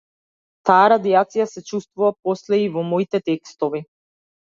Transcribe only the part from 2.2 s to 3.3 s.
после и во моите